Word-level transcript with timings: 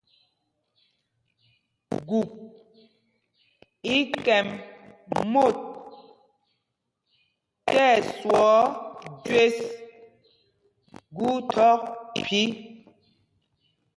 Gup 2.07 2.29
í 3.95 3.97
kɛm 4.25 4.47
mot 5.33 5.57
tí 7.71 7.77
ɛswɔɔ 7.97 8.55
jü 9.25 9.41
gu 11.15 11.29
thɔk 11.53 11.81
phī. 12.23 12.43